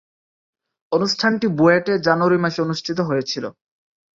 [0.91, 3.49] অনুষ্ঠানটি বুয়েটে জানুয়ারি মাসে অনুষ্ঠিত হয়েছিলো।